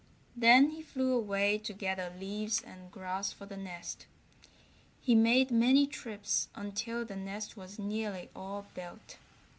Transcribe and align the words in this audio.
Then 0.35 0.71
he 0.71 0.81
flew 0.81 1.13
away 1.13 1.59
to 1.59 1.73
gather 1.73 2.11
leaves 2.19 2.59
and 2.63 2.91
grass 2.91 3.31
for 3.31 3.45
the 3.45 3.55
nest. 3.55 4.07
He 4.99 5.13
made 5.13 5.51
many 5.51 5.85
trips 5.85 6.47
until 6.55 7.05
the 7.05 7.15
nest 7.15 7.55
was 7.55 7.77
nearly 7.77 8.31
all 8.35 8.65
built. 8.73 9.19